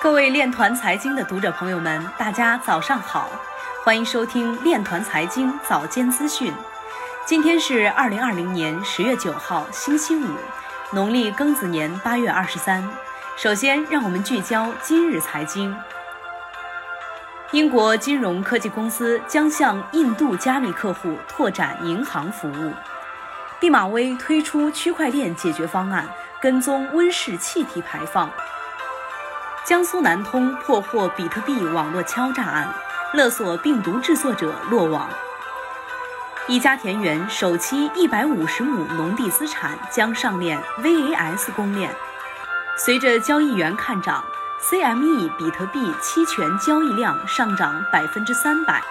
[0.00, 3.28] 各位链团财经的读者朋友们，大家早上好，
[3.82, 6.54] 欢迎收听链团财经早间资讯。
[7.26, 10.24] 今天是二零二零年十月九号，星期五，
[10.92, 12.88] 农历庚子年八月二十三。
[13.36, 15.76] 首先，让我们聚焦今日财经。
[17.50, 22.72] 英国金融科技公司将向印度加密客户拓展银行服务。
[23.58, 26.08] 毕马威推出区块链解决方案，
[26.40, 28.30] 跟踪温室气体排放。
[29.68, 32.74] 江苏南通破获比特币网络敲诈案，
[33.12, 35.06] 勒索病毒制作者落网。
[36.46, 41.94] 一家田园首期一百五十亩农地资产将上链 VAS 公链。
[42.78, 44.24] 随着交易员看涨
[44.62, 48.82] ，CME 比特币期权交易量上涨百分之三百。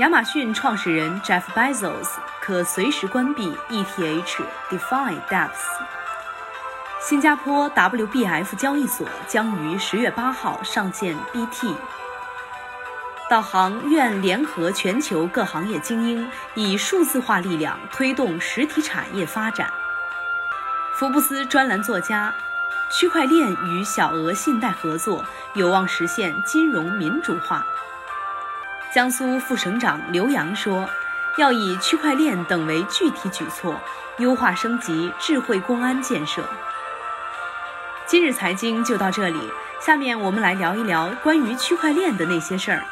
[0.00, 2.10] 亚马逊创始人 Jeff Bezos
[2.42, 5.48] 可随时关闭 ETH DeFi Dapps。
[7.04, 11.74] 新加坡 WBF 交易所将于十月八号上线 BT。
[13.28, 19.68] 导航愿联合全球各行业精英，以数字化力量推动实体产业发展。
[20.94, 22.32] 福布斯专栏作家：
[22.88, 27.66] 区块链与小额信贷合作有望实现金融民主化。
[28.94, 30.88] 江苏副省长刘洋说
[31.36, 33.74] ：“要以区块链等为具体举措，
[34.18, 36.44] 优化升级智慧公安建设。”
[38.12, 39.38] 今日财经就到这里，
[39.80, 42.84] 下面我们来聊一聊关于区块链的那些事儿。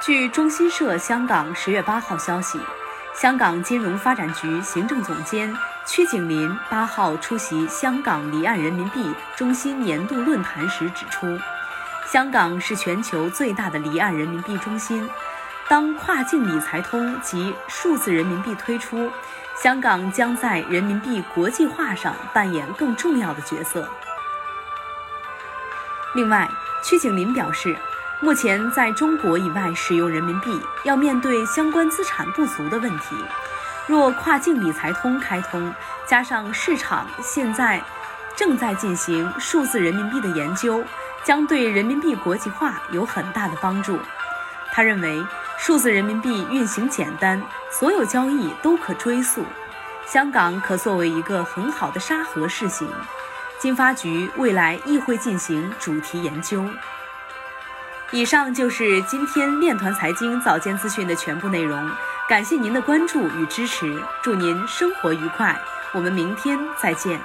[0.00, 2.58] 据中新社香港十月八号消息，
[3.14, 11.38] 香港金融发展局行政总监曲景林八号出席香港离岸人民币中心年度论坛时指出，
[12.04, 15.08] 香港是全球最大的离岸人民币中心。
[15.68, 19.10] 当跨境理财通及数字人民币推出。
[19.56, 23.88] 香港将在人民币国际化上扮演更重要的角色。
[26.16, 26.50] 另外，
[26.82, 27.76] 曲景林表示，
[28.18, 33.14] 目前在中国以外使用人民币要面对相关资产不足的问题。
[33.86, 35.72] 若跨境理财通开通，
[36.04, 37.80] 加上市场现在
[38.34, 40.82] 正在进行数字人民币的研究，
[41.22, 44.00] 将对人民币国际化有很大的帮助。
[44.72, 45.24] 他认为。
[45.58, 49.44] 数字人民币运行简单，所有交易都可追溯。
[50.06, 52.88] 香港可作为一个很好的沙盒试行。
[53.58, 56.68] 金发局未来亦会进行主题研究。
[58.10, 61.90] 以上就是今天链团财经早间资讯的全部内容，
[62.28, 65.58] 感谢您的关注与支持，祝您生活愉快，
[65.92, 67.18] 我们明天再见。